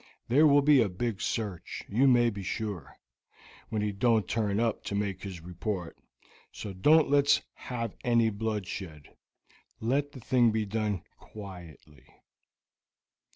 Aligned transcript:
There 0.29 0.47
will 0.47 0.63
be 0.63 0.81
a 0.81 0.89
big 0.89 1.21
search, 1.21 1.83
you 1.87 2.07
may 2.07 2.31
be 2.31 2.41
sure, 2.41 2.97
when 3.69 3.83
he 3.83 3.91
don't 3.91 4.27
turn 4.27 4.59
up 4.59 4.83
to 4.85 4.95
make 4.95 5.21
his 5.21 5.41
report. 5.41 5.95
So 6.51 6.73
don't 6.73 7.07
let's 7.07 7.43
have 7.53 7.95
any 8.03 8.31
bloodshed. 8.31 9.15
Let 9.79 10.13
the 10.13 10.19
thing 10.19 10.49
be 10.49 10.65
done 10.65 11.03
quietly." 11.19 12.07